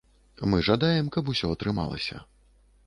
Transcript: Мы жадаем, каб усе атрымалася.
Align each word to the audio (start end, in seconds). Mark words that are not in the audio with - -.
Мы 0.53 0.61
жадаем, 0.69 1.11
каб 1.17 1.31
усе 1.35 1.53
атрымалася. 1.59 2.25